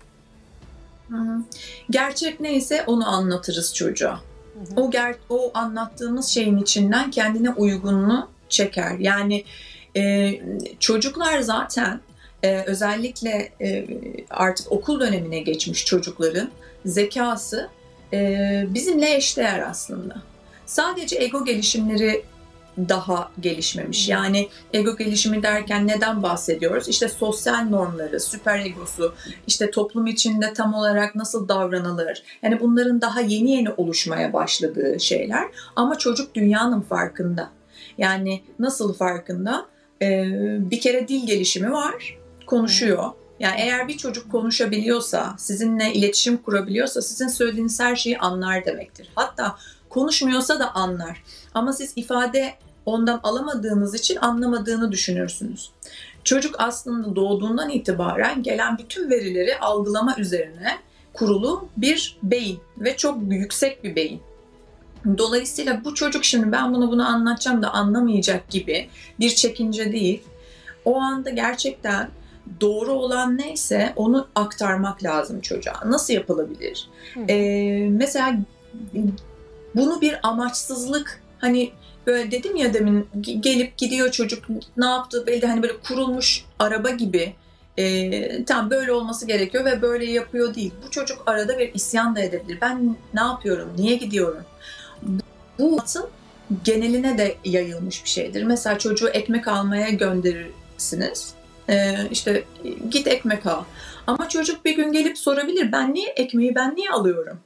Gerçek 1.89 2.39
neyse 2.39 2.83
onu 2.87 3.09
anlatırız 3.09 3.75
çocuğa. 3.75 4.19
Hı 4.53 4.73
hı. 4.75 4.81
O 4.81 4.91
ger 4.91 5.15
o 5.29 5.51
anlattığımız 5.53 6.27
şeyin 6.27 6.57
içinden 6.57 7.11
kendine 7.11 7.49
uygununu 7.49 8.27
çeker. 8.49 8.99
Yani 8.99 9.43
e, 9.95 10.33
çocuklar 10.79 11.39
zaten 11.39 11.99
e, 12.43 12.63
özellikle 12.67 13.49
e, 13.61 13.85
artık 14.29 14.71
okul 14.71 14.99
dönemine 14.99 15.39
geçmiş 15.39 15.85
çocukların 15.85 16.49
zekası 16.85 17.69
e, 18.13 18.65
bizimle 18.69 19.15
eşdeğer 19.15 19.59
aslında. 19.59 20.15
Sadece 20.65 21.15
ego 21.15 21.45
gelişimleri 21.45 22.23
daha 22.77 23.31
gelişmemiş. 23.39 24.09
Yani 24.09 24.49
ego 24.73 24.97
gelişimi 24.97 25.43
derken 25.43 25.87
neden 25.87 26.23
bahsediyoruz? 26.23 26.87
İşte 26.87 27.09
sosyal 27.09 27.69
normları, 27.69 28.19
süper 28.19 28.65
egosu, 28.65 29.13
işte 29.47 29.71
toplum 29.71 30.07
içinde 30.07 30.53
tam 30.53 30.73
olarak 30.73 31.15
nasıl 31.15 31.47
davranılır? 31.47 32.23
Yani 32.43 32.59
bunların 32.59 33.01
daha 33.01 33.21
yeni 33.21 33.51
yeni 33.51 33.69
oluşmaya 33.69 34.33
başladığı 34.33 34.99
şeyler. 34.99 35.47
Ama 35.75 35.97
çocuk 35.97 36.35
dünyanın 36.35 36.81
farkında. 36.81 37.49
Yani 37.97 38.41
nasıl 38.59 38.93
farkında? 38.93 39.65
Ee, 40.01 40.25
bir 40.71 40.79
kere 40.81 41.07
dil 41.07 41.27
gelişimi 41.27 41.71
var, 41.71 42.17
konuşuyor. 42.53 43.11
Yani 43.39 43.61
eğer 43.61 43.87
bir 43.87 43.97
çocuk 43.97 44.31
konuşabiliyorsa, 44.31 45.35
sizinle 45.37 45.93
iletişim 45.93 46.37
kurabiliyorsa 46.37 47.01
sizin 47.01 47.27
söylediğiniz 47.27 47.79
her 47.79 47.95
şeyi 47.95 48.17
anlar 48.17 48.65
demektir. 48.65 49.09
Hatta 49.15 49.55
konuşmuyorsa 49.89 50.59
da 50.59 50.75
anlar. 50.75 51.23
Ama 51.53 51.73
siz 51.73 51.93
ifade 51.95 52.53
ondan 52.85 53.19
alamadığınız 53.23 53.95
için 53.95 54.15
anlamadığını 54.15 54.91
düşünürsünüz. 54.91 55.71
Çocuk 56.23 56.55
aslında 56.57 57.15
doğduğundan 57.15 57.69
itibaren 57.69 58.43
gelen 58.43 58.77
bütün 58.77 59.09
verileri 59.09 59.59
algılama 59.59 60.15
üzerine 60.17 60.77
kurulu 61.13 61.69
bir 61.77 62.17
beyin 62.23 62.59
ve 62.77 62.97
çok 62.97 63.17
yüksek 63.29 63.83
bir 63.83 63.95
beyin. 63.95 64.21
Dolayısıyla 65.17 65.85
bu 65.85 65.95
çocuk 65.95 66.23
şimdi 66.23 66.51
ben 66.51 66.73
bunu 66.73 66.91
bunu 66.91 67.07
anlatacağım 67.07 67.61
da 67.61 67.73
anlamayacak 67.73 68.49
gibi 68.49 68.89
bir 69.19 69.29
çekince 69.29 69.91
değil. 69.91 70.23
O 70.85 70.99
anda 70.99 71.29
gerçekten 71.29 72.09
doğru 72.61 72.91
olan 72.91 73.37
neyse 73.37 73.93
onu 73.95 74.27
aktarmak 74.35 75.03
lazım 75.03 75.41
çocuğa. 75.41 75.81
Nasıl 75.85 76.13
yapılabilir? 76.13 76.89
Ee, 77.29 77.87
mesela 77.91 78.37
bunu 79.75 80.01
bir 80.01 80.19
amaçsızlık 80.23 81.21
hani 81.39 81.71
böyle 82.07 82.31
dedim 82.31 82.55
ya 82.55 82.73
demin 82.73 83.07
gelip 83.39 83.77
gidiyor 83.77 84.11
çocuk 84.11 84.45
ne 84.77 84.85
yaptı 84.85 85.27
belli 85.27 85.47
hani 85.47 85.63
böyle 85.63 85.77
kurulmuş 85.87 86.45
araba 86.59 86.89
gibi 86.89 87.35
e, 87.77 88.45
tam 88.45 88.69
böyle 88.69 88.91
olması 88.91 89.27
gerekiyor 89.27 89.65
ve 89.65 89.81
böyle 89.81 90.11
yapıyor 90.11 90.55
değil. 90.55 90.73
Bu 90.85 90.91
çocuk 90.91 91.23
arada 91.25 91.59
bir 91.59 91.73
isyan 91.73 92.15
da 92.15 92.21
edebilir. 92.21 92.57
Ben 92.61 92.95
ne 93.13 93.21
yapıyorum? 93.21 93.69
Niye 93.77 93.95
gidiyorum? 93.95 94.43
Bu 95.59 95.79
atın 95.81 96.05
geneline 96.63 97.17
de 97.17 97.35
yayılmış 97.45 98.03
bir 98.03 98.09
şeydir. 98.09 98.43
Mesela 98.43 98.77
çocuğu 98.77 99.07
ekmek 99.07 99.47
almaya 99.47 99.89
gönderirsiniz. 99.89 101.33
Ee, 101.69 101.95
işte 102.11 102.43
git 102.89 103.07
ekmek 103.07 103.45
al. 103.45 103.63
Ama 104.07 104.29
çocuk 104.29 104.65
bir 104.65 104.75
gün 104.75 104.91
gelip 104.91 105.17
sorabilir. 105.17 105.71
Ben 105.71 105.93
niye 105.93 106.09
ekmeği 106.09 106.55
ben 106.55 106.75
niye 106.75 106.89
alıyorum? 106.89 107.39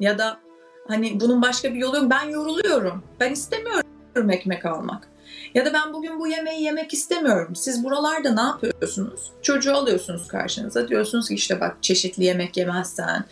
Ya 0.00 0.18
da 0.18 0.40
hani 0.88 1.20
bunun 1.20 1.42
başka 1.42 1.74
bir 1.74 1.78
yolu 1.78 1.96
yok. 1.96 2.10
Ben 2.10 2.28
yoruluyorum. 2.28 3.02
Ben 3.20 3.32
istemiyorum 3.32 4.30
ekmek 4.30 4.66
almak. 4.66 5.08
Ya 5.54 5.64
da 5.64 5.72
ben 5.72 5.92
bugün 5.92 6.20
bu 6.20 6.28
yemeği 6.28 6.62
yemek 6.62 6.94
istemiyorum. 6.94 7.56
Siz 7.56 7.84
buralarda 7.84 8.34
ne 8.34 8.40
yapıyorsunuz? 8.40 9.32
Çocuğu 9.42 9.74
alıyorsunuz 9.74 10.28
karşınıza. 10.28 10.88
Diyorsunuz 10.88 11.28
ki 11.28 11.34
işte 11.34 11.60
bak 11.60 11.76
çeşitli 11.82 12.24
yemek 12.24 12.56
yemezsen 12.56 13.24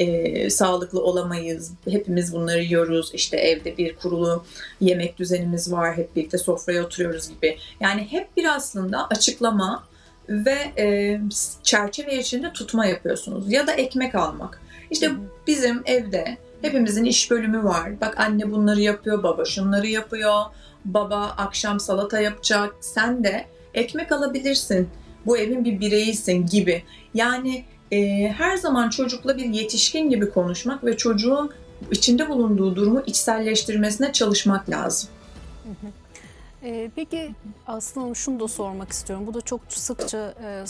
e, 0.00 0.50
sağlıklı 0.50 1.02
olamayız. 1.02 1.72
Hepimiz 1.88 2.32
bunları 2.32 2.62
yiyoruz. 2.62 3.10
İşte 3.14 3.36
evde 3.36 3.76
bir 3.76 3.96
kurulu 3.96 4.44
yemek 4.80 5.18
düzenimiz 5.18 5.72
var. 5.72 5.96
Hep 5.96 6.16
birlikte 6.16 6.38
sofraya 6.38 6.84
oturuyoruz 6.84 7.28
gibi. 7.28 7.58
Yani 7.80 8.06
hep 8.10 8.36
bir 8.36 8.44
aslında 8.44 9.06
açıklama 9.06 9.84
ve 10.28 10.56
e, 10.78 11.20
çerçeve 11.62 12.18
içinde 12.18 12.52
tutma 12.52 12.86
yapıyorsunuz. 12.86 13.52
Ya 13.52 13.66
da 13.66 13.72
ekmek 13.72 14.14
almak. 14.14 14.60
İşte 14.90 15.10
bizim 15.46 15.82
evde 15.84 16.36
hepimizin 16.62 17.04
iş 17.04 17.30
bölümü 17.30 17.64
var. 17.64 18.00
Bak 18.00 18.20
anne 18.20 18.52
bunları 18.52 18.80
yapıyor, 18.80 19.22
baba 19.22 19.44
şunları 19.44 19.86
yapıyor. 19.86 20.42
Baba 20.84 21.20
akşam 21.20 21.80
salata 21.80 22.20
yapacak. 22.20 22.74
Sen 22.80 23.24
de 23.24 23.44
ekmek 23.74 24.12
alabilirsin. 24.12 24.88
Bu 25.26 25.38
evin 25.38 25.64
bir 25.64 25.80
bireyisin 25.80 26.46
gibi. 26.46 26.82
Yani 27.14 27.64
e, 27.92 28.28
her 28.28 28.56
zaman 28.56 28.90
çocukla 28.90 29.36
bir 29.36 29.44
yetişkin 29.44 30.10
gibi 30.10 30.30
konuşmak 30.30 30.84
ve 30.84 30.96
çocuğun 30.96 31.50
içinde 31.90 32.28
bulunduğu 32.28 32.76
durumu 32.76 33.02
içselleştirmesine 33.06 34.12
çalışmak 34.12 34.70
lazım. 34.70 35.10
E, 36.62 36.90
peki 36.96 37.30
aslında 37.66 38.14
şunu 38.14 38.40
da 38.40 38.48
sormak 38.48 38.92
istiyorum. 38.92 39.26
Bu 39.26 39.34
da 39.34 39.40
çok 39.40 39.60
sıkça 39.68 40.34
e, 40.44 40.64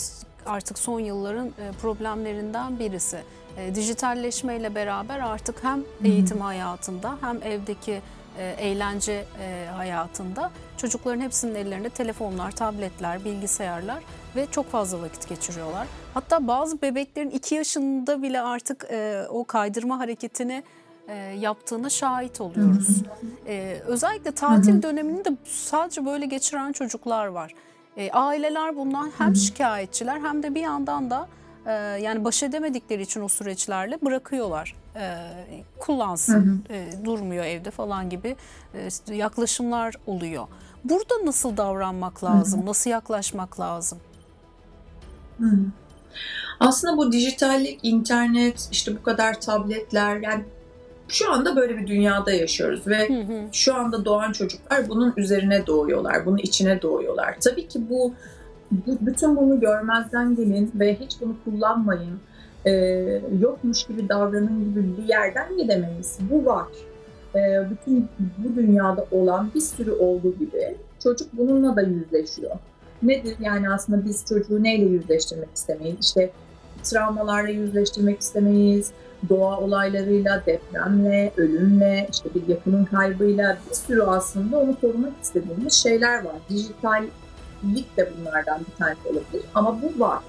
artık 0.45 0.79
son 0.79 0.99
yılların 0.99 1.47
e, 1.47 1.71
problemlerinden 1.81 2.79
birisi. 2.79 3.17
E, 3.57 3.75
dijitalleşmeyle 3.75 4.75
beraber 4.75 5.19
artık 5.19 5.63
hem 5.63 5.83
eğitim 6.03 6.41
hayatında 6.41 7.17
hem 7.21 7.43
evdeki 7.43 8.01
e, 8.37 8.55
eğlence 8.59 9.25
e, 9.41 9.67
hayatında 9.75 10.51
çocukların 10.77 11.21
hepsinin 11.21 11.55
ellerinde 11.55 11.89
telefonlar, 11.89 12.51
tabletler, 12.51 13.25
bilgisayarlar 13.25 14.03
ve 14.35 14.45
çok 14.51 14.71
fazla 14.71 15.01
vakit 15.01 15.29
geçiriyorlar. 15.29 15.87
Hatta 16.13 16.47
bazı 16.47 16.81
bebeklerin 16.81 17.29
2 17.29 17.55
yaşında 17.55 18.21
bile 18.21 18.41
artık 18.41 18.87
e, 18.91 19.23
o 19.29 19.43
kaydırma 19.43 19.99
hareketini 19.99 20.63
e, 21.07 21.15
yaptığına 21.15 21.89
şahit 21.89 22.41
oluyoruz. 22.41 23.03
E, 23.47 23.81
özellikle 23.85 24.31
tatil 24.31 24.81
dönemini 24.81 25.25
de 25.25 25.29
sadece 25.45 26.05
böyle 26.05 26.25
geçiren 26.25 26.71
çocuklar 26.71 27.25
var. 27.25 27.53
E, 27.97 28.11
aileler 28.11 28.75
bundan 28.75 29.11
hem 29.17 29.35
şikayetçiler 29.35 30.19
hem 30.19 30.43
de 30.43 30.55
bir 30.55 30.61
yandan 30.61 31.09
da 31.09 31.27
e, 31.65 31.71
yani 32.01 32.23
baş 32.23 32.43
edemedikleri 32.43 33.01
için 33.01 33.21
o 33.21 33.27
süreçlerle 33.27 34.01
bırakıyorlar. 34.01 34.75
E, 34.95 35.17
kullansın, 35.79 36.63
e, 36.69 37.05
durmuyor 37.05 37.45
evde 37.45 37.71
falan 37.71 38.09
gibi 38.09 38.35
e, 38.73 39.15
yaklaşımlar 39.15 39.95
oluyor. 40.07 40.47
Burada 40.83 41.25
nasıl 41.25 41.57
davranmak 41.57 42.23
lazım, 42.23 42.65
nasıl 42.65 42.89
yaklaşmak 42.89 43.59
lazım? 43.59 43.99
Aslında 46.59 46.97
bu 46.97 47.11
dijitallik, 47.11 47.79
internet, 47.83 48.69
işte 48.71 48.95
bu 48.95 49.03
kadar 49.03 49.41
tabletler 49.41 50.17
yani 50.17 50.43
şu 51.07 51.31
anda 51.31 51.55
böyle 51.55 51.77
bir 51.77 51.87
dünyada 51.87 52.31
yaşıyoruz 52.31 52.87
ve 52.87 53.09
hı 53.09 53.21
hı. 53.21 53.47
şu 53.51 53.75
anda 53.75 54.05
doğan 54.05 54.31
çocuklar 54.31 54.89
bunun 54.89 55.13
üzerine 55.17 55.67
doğuyorlar, 55.67 56.25
bunun 56.25 56.37
içine 56.37 56.81
doğuyorlar. 56.81 57.35
Tabii 57.39 57.67
ki 57.67 57.89
bu, 57.89 58.13
bu 58.71 58.97
bütün 59.01 59.37
bunu 59.37 59.59
görmezden 59.59 60.35
gelin 60.35 60.71
ve 60.75 60.99
hiç 60.99 61.21
bunu 61.21 61.35
kullanmayın, 61.45 62.19
e, 62.65 62.71
yokmuş 63.39 63.83
gibi 63.83 64.09
davranın 64.09 64.69
gibi 64.69 64.97
bir 64.97 65.07
yerden 65.07 65.57
gidemeyiz. 65.57 66.17
Bu 66.31 66.45
var. 66.45 66.67
E, 67.35 67.69
bütün 67.69 68.07
bu 68.37 68.55
dünyada 68.55 69.05
olan 69.11 69.51
bir 69.55 69.61
sürü 69.61 69.91
olduğu 69.91 70.35
gibi 70.35 70.75
çocuk 71.03 71.27
bununla 71.33 71.75
da 71.75 71.81
yüzleşiyor. 71.81 72.55
Nedir 73.03 73.35
yani 73.39 73.69
aslında 73.69 74.05
biz 74.05 74.25
çocuğu 74.25 74.63
neyle 74.63 74.85
yüzleştirmek 74.85 75.49
istemeyiz? 75.55 75.97
İşte 76.01 76.31
travmalarla 76.83 77.49
yüzleştirmek 77.49 78.21
istemeyiz, 78.21 78.91
doğa 79.29 79.59
olaylarıyla, 79.59 80.43
depremle, 80.45 81.31
ölümle, 81.37 82.07
işte 82.11 82.29
bir 82.35 82.47
yakının 82.47 82.85
kaybıyla 82.85 83.57
bir 83.69 83.75
sürü 83.75 84.01
aslında 84.01 84.57
onu 84.57 84.79
korumak 84.81 85.13
istediğimiz 85.21 85.73
şeyler 85.73 86.23
var. 86.23 86.35
Dijitallik 86.49 87.97
de 87.97 88.11
bunlardan 88.19 88.59
bir 88.59 88.77
tanesi 88.77 89.07
olabilir 89.07 89.45
ama 89.55 89.81
bu 89.81 89.99
var. 89.99 90.19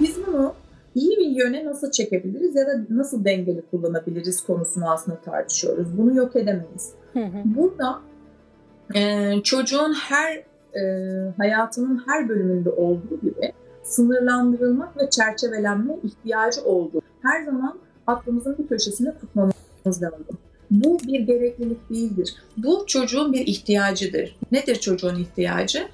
Biz 0.00 0.26
bunu 0.26 0.54
iyi 0.96 1.16
bir 1.16 1.44
yöne 1.44 1.64
nasıl 1.64 1.90
çekebiliriz 1.90 2.56
ya 2.56 2.66
da 2.66 2.80
nasıl 2.90 3.24
dengeli 3.24 3.62
kullanabiliriz 3.70 4.40
konusunu 4.40 4.90
aslında 4.90 5.20
tartışıyoruz. 5.20 5.98
Bunu 5.98 6.16
yok 6.16 6.36
edemeyiz. 6.36 6.92
Burada 7.44 8.00
e, 8.94 9.32
çocuğun 9.42 9.92
her 9.92 10.36
e, 10.74 10.82
hayatının 11.36 12.02
her 12.06 12.28
bölümünde 12.28 12.70
olduğu 12.70 13.20
gibi 13.22 13.52
sınırlandırılmak 13.82 14.96
ve 14.96 15.10
çerçevelenme 15.10 15.96
ihtiyacı 16.04 16.64
olduğu 16.64 17.02
her 17.22 17.44
zaman 17.44 17.78
aklımızın 18.06 18.58
bir 18.58 18.68
köşesinde 18.68 19.18
tutmamız 19.18 19.54
lazım. 19.86 20.26
Bu 20.70 20.98
bir 21.06 21.20
gereklilik 21.20 21.90
değildir. 21.90 22.34
Bu 22.56 22.84
çocuğun 22.86 23.32
bir 23.32 23.46
ihtiyacıdır. 23.46 24.36
Nedir 24.52 24.76
çocuğun 24.76 25.14
ihtiyacı? 25.14 25.88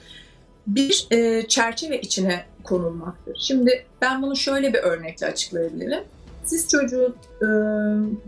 Bir 0.67 1.09
e, 1.11 1.43
çerçeve 1.49 2.01
içine 2.01 2.45
konulmaktır. 2.64 3.37
Şimdi 3.40 3.85
ben 4.02 4.23
bunu 4.23 4.37
şöyle 4.37 4.73
bir 4.73 4.78
örnekle 4.78 5.26
açıklayabilirim. 5.26 6.04
Siz 6.45 6.69
çocuğu 6.69 7.14
e, 7.42 7.47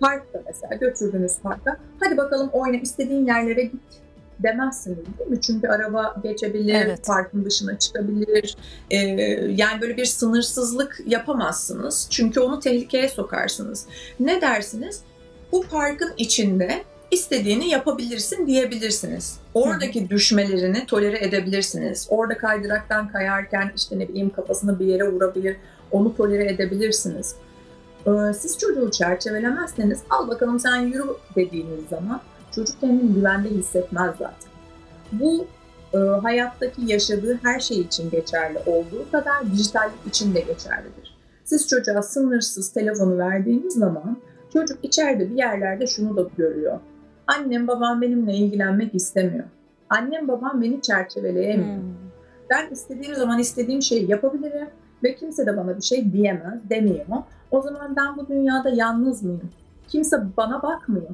parkta 0.01 0.43
mesela 0.47 0.75
götürdünüz 0.75 1.39
parka. 1.43 1.77
Hadi 2.01 2.17
bakalım 2.17 2.51
oyna 2.53 2.77
istediğin 2.77 3.27
yerlere 3.27 3.63
git 3.63 3.83
demezsiniz 4.39 4.99
değil 5.19 5.31
mi? 5.31 5.41
Çünkü 5.41 5.69
araba 5.69 6.17
geçebilir, 6.23 6.75
evet. 6.75 7.07
parkın 7.07 7.45
dışına 7.45 7.79
çıkabilir. 7.79 8.57
Ee, 8.91 8.97
yani 9.57 9.81
böyle 9.81 9.97
bir 9.97 10.05
sınırsızlık 10.05 11.01
yapamazsınız. 11.07 12.07
Çünkü 12.11 12.41
onu 12.41 12.61
tehlikeye 12.61 13.09
sokarsınız. 13.09 13.87
Ne 14.21 14.41
dersiniz? 14.41 15.01
Bu 15.53 15.63
parkın 15.63 16.13
içinde 16.17 16.85
istediğini 17.15 17.69
yapabilirsin 17.69 18.47
diyebilirsiniz. 18.47 19.39
Oradaki 19.55 20.11
düşmelerini 20.11 20.87
tolere 20.87 21.25
edebilirsiniz. 21.25 22.07
Orada 22.11 22.39
kaydıraktan 22.39 23.09
kayarken 23.09 23.73
işte 23.77 23.99
ne 23.99 24.09
bileyim 24.09 24.31
kafasını 24.31 24.79
bir 24.79 24.87
yere 24.87 25.13
vurabilir. 25.13 25.57
Onu 25.91 26.17
tolere 26.17 26.53
edebilirsiniz. 26.53 27.35
Ee, 28.07 28.11
siz 28.39 28.59
çocuğu 28.59 28.91
çerçevelemezseniz 28.91 30.01
al 30.11 30.29
bakalım 30.29 30.61
sen 30.61 30.77
yürü 30.77 31.05
dediğiniz 31.37 31.89
zaman 31.91 32.21
çocuk 32.55 32.81
kendini 32.81 33.15
güvende 33.15 33.51
hissetmez 33.51 34.11
zaten. 34.11 34.51
Bu 35.13 35.47
e, 35.95 35.99
hayattaki 35.99 36.83
yaşadığı 36.87 37.39
her 37.43 37.61
şey 37.61 37.81
için 37.81 38.11
geçerli 38.11 38.59
olduğu 38.67 39.11
kadar 39.13 39.53
dijitallik 39.53 40.07
için 40.07 40.35
de 40.35 40.41
geçerlidir. 40.41 41.17
Siz 41.45 41.69
çocuğa 41.69 42.03
sınırsız 42.03 42.73
telefonu 42.73 43.19
verdiğiniz 43.19 43.75
zaman 43.75 44.19
çocuk 44.53 44.79
içeride 44.83 45.31
bir 45.31 45.37
yerlerde 45.37 45.87
şunu 45.87 46.17
da 46.17 46.29
görüyor. 46.37 46.81
Annem 47.27 47.69
babam 47.69 48.03
benimle 48.03 48.35
ilgilenmek 48.35 48.95
istemiyor. 48.95 49.45
Annem 49.91 50.29
babam 50.29 50.63
beni 50.63 50.83
çerçeveleyemiyor. 50.83 51.77
Hmm. 51.77 51.95
Ben 52.51 52.71
istediğim 52.71 53.15
zaman 53.15 53.39
istediğim 53.39 53.83
şeyi 53.83 54.11
yapabilirim 54.11 54.69
ve 55.03 55.15
kimse 55.15 55.47
de 55.47 55.57
bana 55.57 55.77
bir 55.77 55.83
şey 55.83 56.13
diyemez, 56.13 56.71
demiyor. 56.71 57.07
O 57.51 57.63
zaman 57.63 57.97
ben 57.97 58.17
bu 58.17 58.29
dünyada 58.29 58.69
yalnız 58.69 59.23
mıyım? 59.23 59.51
Kimse 59.89 60.17
bana 60.37 60.63
bakmıyor. 60.63 61.11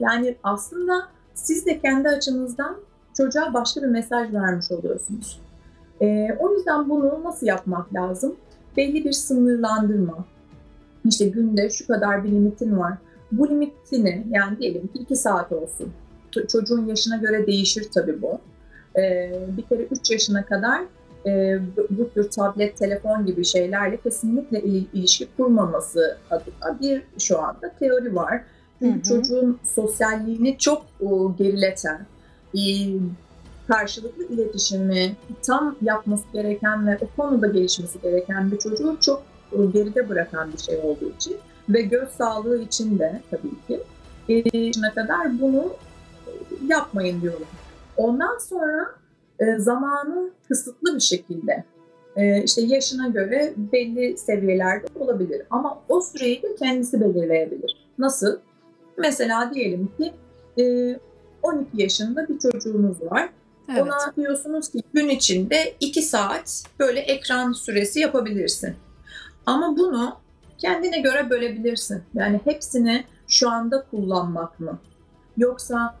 Yani 0.00 0.36
aslında 0.42 1.08
siz 1.34 1.66
de 1.66 1.80
kendi 1.80 2.08
açınızdan 2.08 2.76
çocuğa 3.14 3.54
başka 3.54 3.82
bir 3.82 3.86
mesaj 3.86 4.32
vermiş 4.32 4.72
oluyorsunuz. 4.72 5.40
Ee, 6.02 6.28
o 6.38 6.52
yüzden 6.52 6.88
bunu 6.90 7.20
nasıl 7.24 7.46
yapmak 7.46 7.94
lazım? 7.94 8.36
Belli 8.76 9.04
bir 9.04 9.12
sınırlandırma. 9.12 10.24
İşte 11.04 11.28
günde 11.28 11.70
şu 11.70 11.86
kadar 11.86 12.24
bir 12.24 12.30
limitin 12.30 12.78
var. 12.78 12.94
Bu 13.32 13.50
limitini 13.50 14.26
yani 14.30 14.58
diyelim 14.58 14.86
ki 14.86 14.98
2 14.98 15.16
saat 15.16 15.52
olsun. 15.52 15.92
Çocuğun 16.48 16.86
yaşına 16.86 17.16
göre 17.16 17.46
değişir 17.46 17.86
tabii 17.94 18.22
bu. 18.22 18.40
Ee, 18.98 19.32
bir 19.56 19.62
kere 19.62 19.82
3 19.82 20.10
yaşına 20.10 20.46
kadar 20.46 20.82
e, 21.26 21.58
bu 21.90 22.10
tür 22.10 22.30
tablet, 22.30 22.76
telefon 22.76 23.26
gibi 23.26 23.44
şeylerle 23.44 23.96
kesinlikle 23.96 24.60
ilişki 24.62 25.28
kurmaması 25.36 26.18
adına 26.30 26.80
bir 26.80 27.02
şu 27.18 27.42
anda 27.42 27.72
teori 27.78 28.14
var. 28.14 28.42
Çünkü 28.78 28.94
hı 28.94 28.98
hı. 28.98 29.02
çocuğun 29.02 29.58
sosyalliğini 29.64 30.58
çok 30.58 30.86
gerileten, 31.38 32.06
karşılıklı 33.68 34.24
iletişimi 34.24 35.16
tam 35.42 35.76
yapması 35.82 36.24
gereken 36.32 36.86
ve 36.86 36.98
o 37.00 37.22
konuda 37.22 37.46
gelişmesi 37.46 38.00
gereken 38.02 38.52
bir 38.52 38.58
çocuğu 38.58 38.96
çok 39.00 39.22
geride 39.72 40.08
bırakan 40.08 40.52
bir 40.52 40.58
şey 40.58 40.76
olduğu 40.78 41.10
için 41.16 41.36
ve 41.68 41.82
göz 41.82 42.08
sağlığı 42.08 42.62
için 42.62 42.98
de 42.98 43.20
tabii 43.30 43.66
ki 43.68 43.82
yaşına 44.52 44.94
kadar 44.94 45.40
bunu 45.40 45.72
yapmayın 46.66 47.22
diyorum. 47.22 47.46
Ondan 47.96 48.38
sonra 48.38 48.86
e, 49.40 49.58
zamanı 49.58 50.30
kısıtlı 50.48 50.94
bir 50.94 51.00
şekilde 51.00 51.64
e, 52.16 52.42
işte 52.42 52.62
yaşına 52.62 53.08
göre 53.08 53.54
belli 53.56 54.18
seviyelerde 54.18 54.86
olabilir. 55.00 55.42
Ama 55.50 55.82
o 55.88 56.00
süreyi 56.00 56.42
de 56.42 56.56
kendisi 56.56 57.00
belirleyebilir. 57.00 57.86
Nasıl? 57.98 58.38
Mesela 58.98 59.54
diyelim 59.54 59.88
ki 59.98 60.12
e, 60.62 60.96
12 61.42 61.68
yaşında 61.72 62.28
bir 62.28 62.38
çocuğunuz 62.38 63.02
var. 63.02 63.30
Evet. 63.70 63.82
Ona 63.82 64.16
diyorsunuz 64.16 64.68
ki 64.68 64.82
gün 64.94 65.08
içinde 65.08 65.74
2 65.80 66.02
saat 66.02 66.62
böyle 66.78 67.00
ekran 67.00 67.52
süresi 67.52 68.00
yapabilirsin. 68.00 68.74
Ama 69.46 69.76
bunu 69.76 70.16
kendine 70.58 71.00
göre 71.00 71.30
bölebilirsin. 71.30 72.02
Yani 72.14 72.40
hepsini 72.44 73.04
şu 73.28 73.50
anda 73.50 73.84
kullanmak 73.90 74.60
mı? 74.60 74.78
Yoksa 75.36 75.94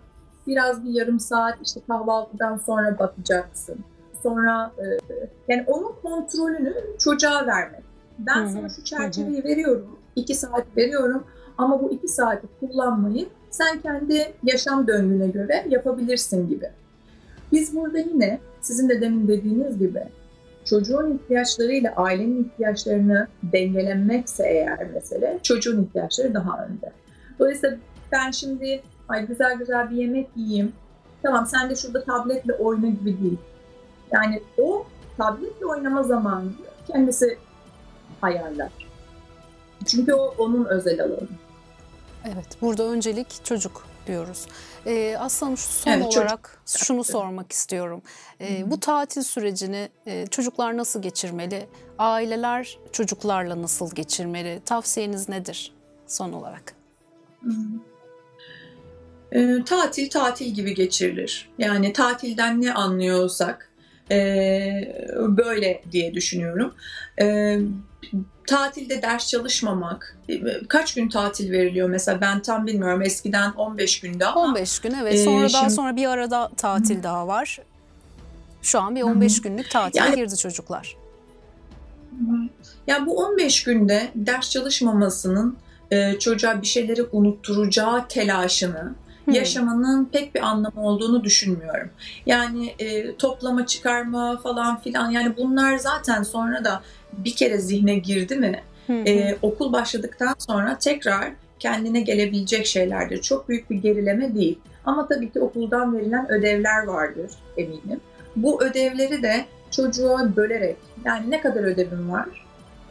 biraz 0.46 0.84
bir 0.84 0.90
yarım 0.90 1.20
saat 1.20 1.58
işte 1.66 1.80
kahvaltıdan 1.88 2.56
sonra 2.56 2.98
bakacaksın. 2.98 3.78
Sonra 4.22 4.72
e, 4.78 4.84
yani 5.48 5.64
onun 5.66 5.92
kontrolünü 6.02 6.74
çocuğa 6.98 7.46
vermek. 7.46 7.82
Ben 8.18 8.36
Hı-hı. 8.36 8.48
sana 8.48 8.68
şu 8.68 8.84
çerçeveyi 8.84 9.38
Hı-hı. 9.38 9.44
veriyorum, 9.44 9.98
iki 10.16 10.34
saat 10.34 10.76
veriyorum 10.76 11.24
ama 11.58 11.82
bu 11.82 11.90
iki 11.92 12.08
saati 12.08 12.46
kullanmayı 12.60 13.28
sen 13.50 13.80
kendi 13.80 14.34
yaşam 14.42 14.86
döngüne 14.86 15.26
göre 15.26 15.66
yapabilirsin 15.68 16.48
gibi. 16.48 16.70
Biz 17.52 17.76
burada 17.76 17.98
yine 17.98 18.38
sizin 18.60 18.88
de 18.88 19.00
demin 19.00 19.28
dediğiniz 19.28 19.78
gibi 19.78 20.02
çocuğun 20.66 21.14
ihtiyaçlarıyla 21.14 21.92
ailenin 21.96 22.44
ihtiyaçlarını 22.44 23.28
dengelenmekse 23.42 24.48
eğer 24.48 24.86
mesele 24.86 25.38
çocuğun 25.42 25.82
ihtiyaçları 25.82 26.34
daha 26.34 26.64
önde. 26.64 26.92
Dolayısıyla 27.38 27.76
ben 28.12 28.30
şimdi 28.30 28.82
ay 29.08 29.26
güzel 29.26 29.54
güzel 29.58 29.90
bir 29.90 29.96
yemek 29.96 30.28
yiyeyim. 30.36 30.72
Tamam 31.22 31.46
sen 31.46 31.70
de 31.70 31.76
şurada 31.76 32.04
tabletle 32.04 32.52
oyna 32.52 32.86
gibi 32.88 33.22
değil. 33.22 33.38
Yani 34.12 34.42
o 34.58 34.86
tabletle 35.16 35.66
oynama 35.66 36.02
zamanını 36.02 36.52
kendisi 36.86 37.38
ayarlar. 38.22 38.70
Çünkü 39.86 40.12
o 40.14 40.34
onun 40.38 40.64
özel 40.64 41.00
alanı. 41.00 41.28
Evet, 42.24 42.48
burada 42.60 42.84
öncelik 42.84 43.44
çocuk 43.44 43.86
diyoruz. 44.06 44.46
Ee, 44.86 45.16
Aslanım 45.18 45.56
son 45.56 45.90
evet, 45.90 46.16
olarak 46.16 46.60
çocuk. 46.66 46.86
şunu 46.86 47.04
sormak 47.04 47.52
istiyorum. 47.52 48.02
Ee, 48.40 48.70
bu 48.70 48.80
tatil 48.80 49.22
sürecini 49.22 49.88
e, 50.06 50.26
çocuklar 50.26 50.76
nasıl 50.76 51.02
geçirmeli? 51.02 51.68
Aileler 51.98 52.78
çocuklarla 52.92 53.62
nasıl 53.62 53.94
geçirmeli? 53.94 54.60
Tavsiyeniz 54.64 55.28
nedir 55.28 55.72
son 56.06 56.32
olarak? 56.32 56.74
Hı. 57.42 57.50
E, 59.32 59.64
tatil 59.64 60.10
tatil 60.10 60.46
gibi 60.46 60.74
geçirilir. 60.74 61.48
Yani 61.58 61.92
tatilden 61.92 62.62
ne 62.62 62.74
anlıyorsak 62.74 63.70
e, 64.10 64.18
böyle 65.18 65.82
diye 65.92 66.14
düşünüyorum. 66.14 66.74
E, 67.20 67.58
tatilde 68.46 69.02
ders 69.02 69.28
çalışmamak, 69.28 70.18
kaç 70.68 70.94
gün 70.94 71.08
tatil 71.08 71.52
veriliyor 71.52 71.88
mesela 71.88 72.20
ben 72.20 72.42
tam 72.42 72.66
bilmiyorum 72.66 73.02
eskiden 73.02 73.52
15 73.52 74.00
günde 74.00 74.26
ama. 74.26 74.40
15 74.40 74.78
gün 74.78 74.94
evet 75.00 75.24
sonra 75.24 75.46
e, 75.46 75.52
daha 75.52 75.60
şimdi, 75.60 75.74
sonra 75.74 75.96
bir 75.96 76.06
arada 76.06 76.50
tatil 76.56 76.98
hı. 76.98 77.02
daha 77.02 77.28
var. 77.28 77.58
Şu 78.62 78.80
an 78.80 78.96
bir 78.96 79.02
15 79.02 79.38
hı. 79.38 79.42
günlük 79.42 79.70
tatil 79.70 79.98
yani, 79.98 80.16
girdi 80.16 80.36
çocuklar. 80.36 80.96
Ya 82.86 83.06
bu 83.06 83.16
15 83.16 83.64
günde 83.64 84.08
ders 84.14 84.50
çalışmamasının 84.50 85.56
e, 85.90 86.18
çocuğa 86.18 86.62
bir 86.62 86.66
şeyleri 86.66 87.02
unutturacağı 87.12 88.08
telaşını 88.08 88.94
hmm. 89.26 89.34
yaşamanın 89.34 90.04
pek 90.04 90.34
bir 90.34 90.40
anlamı 90.40 90.86
olduğunu 90.86 91.24
düşünmüyorum. 91.24 91.90
Yani 92.26 92.74
e, 92.78 93.16
toplama 93.16 93.66
çıkarma 93.66 94.36
falan 94.42 94.80
filan 94.80 95.10
yani 95.10 95.36
bunlar 95.36 95.76
zaten 95.76 96.22
sonra 96.22 96.64
da 96.64 96.82
bir 97.12 97.36
kere 97.36 97.58
zihne 97.58 97.98
girdi 97.98 98.36
mi 98.36 98.62
e, 98.88 99.36
okul 99.42 99.72
başladıktan 99.72 100.34
sonra 100.38 100.78
tekrar 100.78 101.32
kendine 101.58 102.00
gelebilecek 102.00 102.66
şeylerdir. 102.66 103.22
Çok 103.22 103.48
büyük 103.48 103.70
bir 103.70 103.76
gerileme 103.76 104.34
değil. 104.34 104.58
Ama 104.84 105.08
tabii 105.08 105.32
ki 105.32 105.40
okuldan 105.40 105.96
verilen 105.96 106.32
ödevler 106.32 106.82
vardır 106.82 107.30
eminim. 107.56 108.00
Bu 108.36 108.62
ödevleri 108.62 109.22
de 109.22 109.44
çocuğa 109.70 110.36
bölerek 110.36 110.76
yani 111.04 111.30
ne 111.30 111.40
kadar 111.40 111.62
ödevim 111.62 112.12
var? 112.12 112.44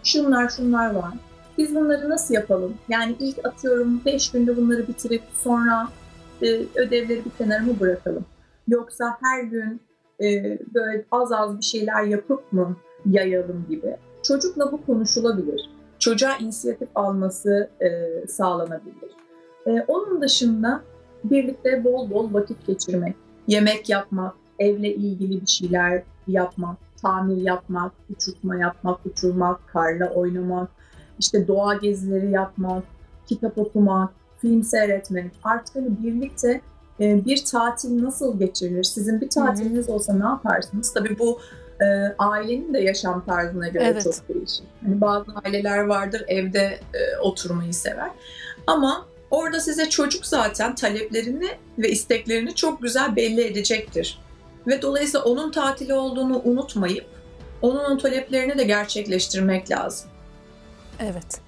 Şunlar 0.03 0.49
şunlar 0.49 0.93
var. 0.93 1.13
Biz 1.57 1.75
bunları 1.75 2.09
nasıl 2.09 2.33
yapalım? 2.33 2.73
Yani 2.89 3.15
ilk 3.19 3.45
atıyorum 3.45 4.01
5 4.05 4.31
günde 4.31 4.57
bunları 4.57 4.87
bitirip 4.87 5.21
sonra 5.43 5.87
e, 6.41 6.47
ödevleri 6.75 7.25
bir 7.25 7.31
kenara 7.37 7.63
mı 7.63 7.79
bırakalım? 7.79 8.25
Yoksa 8.67 9.17
her 9.21 9.43
gün 9.43 9.81
e, 10.21 10.59
böyle 10.73 11.05
az 11.11 11.31
az 11.31 11.57
bir 11.57 11.63
şeyler 11.63 12.03
yapıp 12.03 12.53
mı 12.53 12.75
yayalım 13.05 13.65
gibi. 13.69 13.97
Çocukla 14.23 14.71
bu 14.71 14.85
konuşulabilir. 14.85 15.69
Çocuğa 15.99 16.37
inisiyatif 16.37 16.89
alması 16.95 17.69
e, 17.81 17.87
sağlanabilir. 18.27 19.11
E, 19.67 19.85
onun 19.87 20.21
dışında 20.21 20.81
birlikte 21.23 21.83
bol 21.83 22.09
bol 22.09 22.33
vakit 22.33 22.67
geçirmek, 22.67 23.15
yemek 23.47 23.89
yapmak, 23.89 24.33
evle 24.59 24.95
ilgili 24.95 25.41
bir 25.41 25.47
şeyler 25.47 26.03
yapmak, 26.27 26.77
tamir 27.01 27.37
yapmak, 27.37 27.91
uçurtma 28.09 28.55
yapmak, 28.55 29.05
uçurmak, 29.05 29.67
karla 29.67 30.09
oynamak, 30.09 30.69
işte 31.19 31.47
doğa 31.47 31.73
gezileri 31.73 32.31
yapmak, 32.31 32.83
kitap 33.27 33.57
okumak, 33.57 34.09
film 34.45 34.63
seyretmek. 34.63 35.31
Artık 35.43 35.75
hani 35.75 35.87
birlikte 36.03 36.61
e, 36.99 37.25
bir 37.25 37.45
tatil 37.45 38.03
nasıl 38.03 38.39
geçirilir? 38.39 38.83
Sizin 38.83 39.21
bir 39.21 39.29
tatiliniz 39.29 39.89
olsa 39.89 40.13
ne 40.13 40.25
yaparsınız? 40.25 40.93
Tabii 40.93 41.19
bu 41.19 41.39
e, 41.81 41.85
ailenin 42.19 42.73
de 42.73 42.79
yaşam 42.79 43.25
tarzına 43.25 43.67
göre 43.67 43.83
evet. 43.83 44.03
çok 44.03 44.29
değişir. 44.29 44.65
Hani 44.85 45.01
bazı 45.01 45.25
aileler 45.43 45.79
vardır 45.79 46.23
evde 46.27 46.79
e, 46.93 47.17
oturmayı 47.21 47.73
sever. 47.73 48.09
Ama 48.67 49.05
orada 49.31 49.59
size 49.59 49.89
çocuk 49.89 50.25
zaten 50.25 50.75
taleplerini 50.75 51.49
ve 51.77 51.89
isteklerini 51.89 52.55
çok 52.55 52.81
güzel 52.81 53.15
belli 53.15 53.43
edecektir. 53.43 54.19
Ve 54.67 54.81
dolayısıyla 54.81 55.25
onun 55.25 55.51
tatili 55.51 55.93
olduğunu 55.93 56.41
unutmayıp 56.45 57.05
onun 57.61 57.95
o 57.95 57.97
taleplerini 57.97 58.57
de 58.57 58.63
gerçekleştirmek 58.63 59.71
lazım. 59.71 60.09
Evet. 60.99 61.44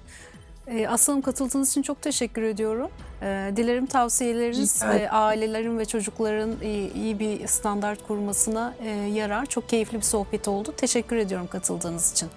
E, 0.70 0.88
Aslanım 0.88 1.22
katıldığınız 1.22 1.70
için 1.70 1.82
çok 1.82 2.02
teşekkür 2.02 2.42
ediyorum. 2.42 2.90
E, 3.22 3.52
dilerim 3.56 3.86
tavsiyeleriniz 3.86 4.82
e, 4.82 5.08
ailelerin 5.10 5.78
ve 5.78 5.84
çocukların 5.84 6.50
iyi, 6.62 6.92
iyi 6.94 7.18
bir 7.18 7.46
standart 7.46 8.06
kurmasına 8.06 8.74
e, 8.84 8.88
yarar. 8.90 9.46
Çok 9.46 9.68
keyifli 9.68 9.96
bir 9.96 10.02
sohbet 10.02 10.48
oldu. 10.48 10.74
Teşekkür 10.76 11.16
ediyorum 11.16 11.46
katıldığınız 11.46 12.12
için. 12.12 12.28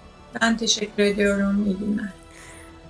Ben 0.42 0.56
teşekkür 0.56 1.02
ediyorum. 1.02 1.64
İyi 1.66 1.76
günler. 1.76 2.08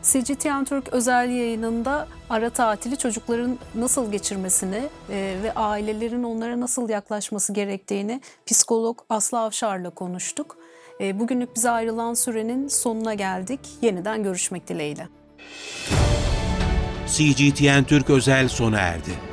CGTN 0.03 0.65
Türk 0.65 0.89
özel 0.93 1.29
yayınında 1.29 2.09
ara 2.31 2.51
tatili 2.51 2.97
çocukların 2.97 3.59
nasıl 3.75 4.13
geçirmesini 4.13 4.89
e, 5.11 5.37
ve 5.43 5.53
ailelerin 5.55 6.23
onlara 6.23 6.61
nasıl 6.61 6.89
yaklaşması 6.89 7.53
gerektiğini 7.53 8.21
psikolog 8.47 8.99
Aslı 9.09 9.41
Avşar'la 9.41 9.91
konuştuk. 9.91 10.57
E, 11.01 11.21
bugünlük 11.21 11.57
bize 11.57 11.71
ayrılan 11.71 12.15
sürenin 12.15 12.69
sonuna 12.69 13.15
geldik. 13.15 13.61
Yeniden 13.83 14.23
görüşmek 14.23 14.69
dileğiyle. 14.69 15.22
CGTN 17.07 17.85
Türk 17.85 18.11
özel 18.11 18.49
sona 18.49 18.79
erdi. 18.79 19.32